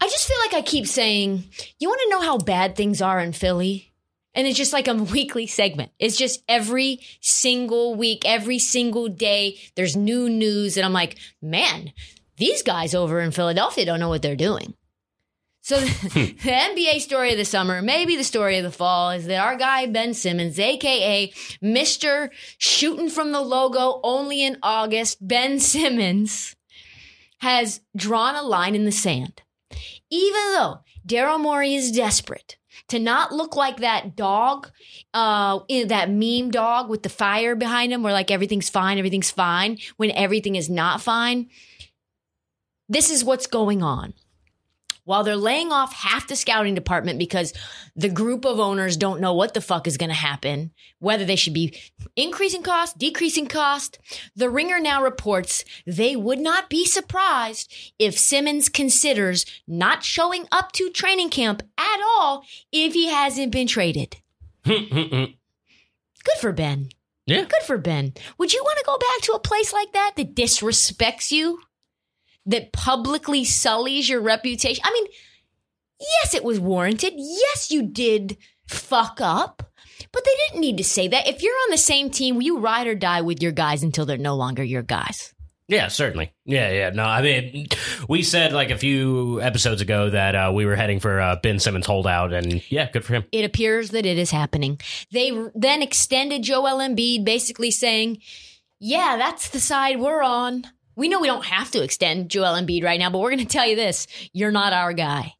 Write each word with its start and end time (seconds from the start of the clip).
I 0.00 0.06
just 0.06 0.28
feel 0.28 0.38
like 0.38 0.54
I 0.54 0.62
keep 0.62 0.86
saying, 0.86 1.44
you 1.78 1.88
want 1.88 2.00
to 2.04 2.10
know 2.10 2.20
how 2.20 2.38
bad 2.38 2.76
things 2.76 3.02
are 3.02 3.20
in 3.20 3.32
Philly? 3.32 3.92
And 4.34 4.46
it's 4.46 4.56
just 4.56 4.72
like 4.72 4.88
a 4.88 4.94
weekly 5.14 5.46
segment. 5.46 5.90
It's 5.98 6.16
just 6.16 6.42
every 6.48 7.00
single 7.20 7.94
week, 7.94 8.22
every 8.24 8.58
single 8.58 9.08
day, 9.08 9.58
there's 9.74 9.96
new 9.96 10.28
news. 10.28 10.76
And 10.76 10.86
I'm 10.86 10.92
like, 10.92 11.16
man, 11.42 11.92
these 12.36 12.62
guys 12.62 12.94
over 12.94 13.20
in 13.20 13.32
Philadelphia 13.32 13.84
don't 13.84 14.00
know 14.00 14.08
what 14.08 14.22
they're 14.22 14.36
doing. 14.36 14.74
So 15.60 15.80
the 15.80 16.34
NBA 16.34 17.00
story 17.00 17.32
of 17.32 17.36
the 17.36 17.44
summer, 17.44 17.82
maybe 17.82 18.16
the 18.16 18.24
story 18.24 18.56
of 18.56 18.64
the 18.64 18.70
fall, 18.70 19.10
is 19.10 19.26
that 19.26 19.38
our 19.38 19.56
guy 19.56 19.84
Ben 19.86 20.14
Simmons, 20.14 20.58
aka 20.58 21.30
Mr. 21.62 22.30
Shooting 22.56 23.10
from 23.10 23.32
the 23.32 23.42
logo 23.42 24.00
only 24.02 24.42
in 24.42 24.56
August, 24.62 25.18
Ben 25.20 25.58
Simmons, 25.60 26.56
has 27.40 27.80
drawn 27.94 28.34
a 28.34 28.42
line 28.42 28.74
in 28.74 28.84
the 28.84 28.92
sand. 28.92 29.42
Even 30.10 30.52
though 30.52 30.80
Daryl 31.06 31.40
Morey 31.40 31.74
is 31.74 31.92
desperate 31.92 32.56
to 32.88 32.98
not 32.98 33.32
look 33.32 33.56
like 33.56 33.78
that 33.78 34.16
dog, 34.16 34.70
uh, 35.12 35.60
that 35.86 36.10
meme 36.10 36.50
dog 36.50 36.88
with 36.88 37.02
the 37.02 37.08
fire 37.08 37.54
behind 37.54 37.92
him, 37.92 38.02
where 38.02 38.12
like 38.12 38.30
everything's 38.30 38.70
fine, 38.70 38.98
everything's 38.98 39.30
fine, 39.30 39.78
when 39.96 40.10
everything 40.12 40.56
is 40.56 40.70
not 40.70 41.00
fine. 41.00 41.48
This 42.88 43.10
is 43.10 43.24
what's 43.24 43.46
going 43.46 43.82
on 43.82 44.14
while 45.08 45.24
they're 45.24 45.36
laying 45.36 45.72
off 45.72 45.94
half 45.94 46.28
the 46.28 46.36
scouting 46.36 46.74
department 46.74 47.18
because 47.18 47.54
the 47.96 48.10
group 48.10 48.44
of 48.44 48.60
owners 48.60 48.94
don't 48.98 49.22
know 49.22 49.32
what 49.32 49.54
the 49.54 49.60
fuck 49.62 49.86
is 49.86 49.96
going 49.96 50.10
to 50.10 50.14
happen, 50.14 50.70
whether 50.98 51.24
they 51.24 51.34
should 51.34 51.54
be 51.54 51.74
increasing 52.14 52.62
cost, 52.62 52.98
decreasing 52.98 53.46
cost. 53.46 53.98
The 54.36 54.50
Ringer 54.50 54.78
now 54.78 55.02
reports 55.02 55.64
they 55.86 56.14
would 56.14 56.38
not 56.38 56.68
be 56.68 56.84
surprised 56.84 57.74
if 57.98 58.18
Simmons 58.18 58.68
considers 58.68 59.46
not 59.66 60.04
showing 60.04 60.46
up 60.52 60.72
to 60.72 60.90
training 60.90 61.30
camp 61.30 61.62
at 61.78 62.00
all 62.06 62.44
if 62.70 62.92
he 62.92 63.08
hasn't 63.08 63.50
been 63.50 63.66
traded. 63.66 64.18
Good 64.64 65.34
for 66.38 66.52
Ben. 66.52 66.90
Yeah. 67.24 67.44
Good 67.44 67.62
for 67.66 67.78
Ben. 67.78 68.12
Would 68.36 68.52
you 68.52 68.62
want 68.62 68.78
to 68.78 68.84
go 68.84 68.98
back 68.98 69.22
to 69.22 69.32
a 69.32 69.38
place 69.38 69.72
like 69.72 69.92
that 69.92 70.12
that 70.16 70.34
disrespects 70.34 71.30
you? 71.30 71.60
That 72.48 72.72
publicly 72.72 73.44
sullies 73.44 74.08
your 74.08 74.20
reputation? 74.20 74.82
I 74.84 74.92
mean, 74.92 75.06
yes, 76.00 76.34
it 76.34 76.42
was 76.42 76.58
warranted. 76.58 77.12
Yes, 77.16 77.70
you 77.70 77.82
did 77.82 78.36
fuck 78.66 79.20
up. 79.20 79.62
But 80.12 80.24
they 80.24 80.30
didn't 80.46 80.60
need 80.60 80.78
to 80.78 80.84
say 80.84 81.08
that. 81.08 81.28
If 81.28 81.42
you're 81.42 81.52
on 81.52 81.70
the 81.70 81.78
same 81.78 82.10
team, 82.10 82.40
you 82.40 82.58
ride 82.58 82.86
or 82.86 82.94
die 82.94 83.20
with 83.20 83.42
your 83.42 83.52
guys 83.52 83.82
until 83.82 84.06
they're 84.06 84.16
no 84.16 84.36
longer 84.36 84.62
your 84.62 84.82
guys. 84.82 85.34
Yeah, 85.68 85.88
certainly. 85.88 86.32
Yeah, 86.46 86.70
yeah. 86.70 86.90
No, 86.90 87.04
I 87.04 87.20
mean, 87.20 87.66
we 88.08 88.22
said 88.22 88.52
like 88.52 88.70
a 88.70 88.78
few 88.78 89.40
episodes 89.42 89.82
ago 89.82 90.08
that 90.08 90.34
uh, 90.34 90.50
we 90.54 90.64
were 90.64 90.76
heading 90.76 90.98
for 90.98 91.20
uh, 91.20 91.36
Ben 91.42 91.58
Simmons 91.58 91.84
holdout, 91.84 92.32
and 92.32 92.62
yeah, 92.72 92.90
good 92.90 93.04
for 93.04 93.12
him. 93.12 93.24
It 93.32 93.44
appears 93.44 93.90
that 93.90 94.06
it 94.06 94.16
is 94.16 94.30
happening. 94.30 94.80
They 95.12 95.30
then 95.54 95.82
extended 95.82 96.42
Joel 96.42 96.78
Embiid, 96.78 97.24
basically 97.26 97.70
saying, 97.70 98.22
"Yeah, 98.80 99.16
that's 99.18 99.50
the 99.50 99.60
side 99.60 100.00
we're 100.00 100.22
on. 100.22 100.64
We 100.98 101.08
know 101.08 101.20
we 101.20 101.28
don't 101.28 101.46
have 101.46 101.70
to 101.70 101.82
extend 101.82 102.28
Joel 102.28 102.60
Embiid 102.60 102.82
right 102.82 102.98
now, 102.98 103.08
but 103.08 103.20
we're 103.20 103.30
going 103.30 103.38
to 103.38 103.46
tell 103.46 103.66
you 103.66 103.76
this: 103.76 104.08
you're 104.32 104.50
not 104.50 104.72
our 104.72 104.92
guy." 104.92 105.34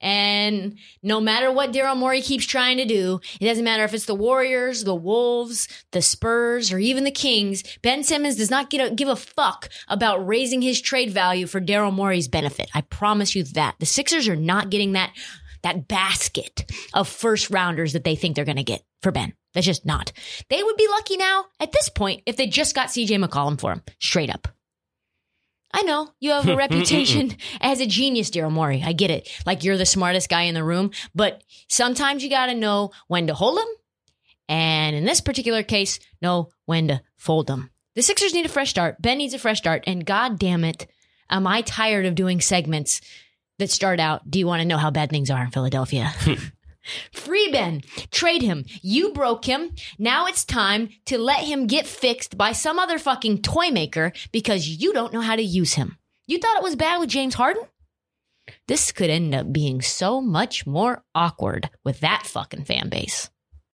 And 0.00 0.78
no 1.02 1.20
matter 1.20 1.52
what 1.52 1.72
Daryl 1.72 1.96
Morey 1.96 2.22
keeps 2.22 2.44
trying 2.44 2.78
to 2.78 2.84
do, 2.84 3.20
it 3.38 3.44
doesn't 3.44 3.64
matter 3.64 3.84
if 3.84 3.94
it's 3.94 4.06
the 4.06 4.14
Warriors, 4.14 4.82
the 4.82 4.94
Wolves, 4.94 5.68
the 5.92 6.02
Spurs, 6.02 6.72
or 6.72 6.78
even 6.78 7.04
the 7.04 7.10
Kings. 7.10 7.62
Ben 7.82 8.02
Simmons 8.02 8.36
does 8.36 8.50
not 8.50 8.72
a, 8.72 8.90
give 8.90 9.08
a 9.08 9.14
fuck 9.14 9.68
about 9.88 10.26
raising 10.26 10.62
his 10.62 10.80
trade 10.80 11.10
value 11.10 11.46
for 11.46 11.60
Daryl 11.60 11.92
Morey's 11.92 12.28
benefit. 12.28 12.68
I 12.74 12.80
promise 12.80 13.36
you 13.36 13.44
that. 13.44 13.76
The 13.78 13.86
Sixers 13.86 14.26
are 14.26 14.36
not 14.36 14.70
getting 14.70 14.92
that 14.92 15.12
that 15.62 15.86
basket 15.86 16.68
of 16.94 17.06
first 17.06 17.50
rounders 17.50 17.92
that 17.92 18.02
they 18.02 18.16
think 18.16 18.34
they're 18.34 18.44
going 18.46 18.56
to 18.56 18.64
get 18.64 18.82
for 19.02 19.12
Ben. 19.12 19.34
That's 19.52 19.66
just 19.66 19.86
not. 19.86 20.10
They 20.48 20.62
would 20.62 20.76
be 20.76 20.88
lucky 20.88 21.16
now 21.16 21.44
at 21.60 21.70
this 21.70 21.90
point 21.90 22.22
if 22.26 22.36
they 22.36 22.46
just 22.46 22.74
got 22.74 22.88
CJ 22.88 23.22
McCollum 23.22 23.60
for 23.60 23.72
him, 23.72 23.82
straight 24.00 24.30
up. 24.30 24.48
I 25.72 25.82
know 25.82 26.10
you 26.18 26.30
have 26.32 26.48
a 26.48 26.56
reputation 26.68 27.36
as 27.60 27.80
a 27.80 27.86
genius, 27.86 28.30
Daryl 28.30 28.50
Morey. 28.50 28.82
I 28.84 28.92
get 28.92 29.10
it. 29.10 29.28
Like 29.46 29.64
you're 29.64 29.76
the 29.76 29.86
smartest 29.86 30.28
guy 30.28 30.42
in 30.42 30.54
the 30.54 30.64
room, 30.64 30.90
but 31.14 31.42
sometimes 31.68 32.22
you 32.22 32.30
got 32.30 32.46
to 32.46 32.54
know 32.54 32.90
when 33.08 33.26
to 33.28 33.34
hold 33.34 33.58
them. 33.58 33.68
And 34.48 34.96
in 34.96 35.04
this 35.04 35.20
particular 35.20 35.62
case, 35.62 36.00
know 36.20 36.50
when 36.66 36.88
to 36.88 37.02
fold 37.16 37.46
them. 37.46 37.70
The 37.94 38.02
Sixers 38.02 38.34
need 38.34 38.46
a 38.46 38.50
fresh 38.50 38.70
start. 38.70 39.00
Ben 39.00 39.18
needs 39.18 39.34
a 39.34 39.38
fresh 39.38 39.58
start. 39.58 39.84
And 39.86 40.04
God 40.04 40.38
damn 40.38 40.64
it, 40.64 40.86
am 41.28 41.46
I 41.46 41.62
tired 41.62 42.06
of 42.06 42.14
doing 42.14 42.40
segments 42.40 43.00
that 43.58 43.70
start 43.70 44.00
out, 44.00 44.28
do 44.28 44.38
you 44.38 44.46
want 44.46 44.62
to 44.62 44.68
know 44.68 44.78
how 44.78 44.90
bad 44.90 45.10
things 45.10 45.30
are 45.30 45.44
in 45.44 45.50
Philadelphia? 45.50 46.12
Free 47.12 47.50
Ben, 47.50 47.82
trade 48.10 48.42
him. 48.42 48.64
You 48.82 49.12
broke 49.12 49.44
him. 49.44 49.74
Now 49.98 50.26
it's 50.26 50.44
time 50.44 50.88
to 51.06 51.18
let 51.18 51.44
him 51.44 51.66
get 51.66 51.86
fixed 51.86 52.36
by 52.36 52.52
some 52.52 52.78
other 52.78 52.98
fucking 52.98 53.42
toy 53.42 53.70
maker 53.70 54.12
because 54.32 54.68
you 54.68 54.92
don't 54.92 55.12
know 55.12 55.20
how 55.20 55.36
to 55.36 55.42
use 55.42 55.74
him. 55.74 55.98
You 56.26 56.38
thought 56.38 56.56
it 56.56 56.62
was 56.62 56.76
bad 56.76 56.98
with 56.98 57.08
James 57.08 57.34
Harden? 57.34 57.62
This 58.66 58.92
could 58.92 59.10
end 59.10 59.34
up 59.34 59.52
being 59.52 59.80
so 59.80 60.20
much 60.20 60.66
more 60.66 61.02
awkward 61.14 61.70
with 61.84 62.00
that 62.00 62.26
fucking 62.26 62.64
fan 62.64 62.88
base. 62.88 63.30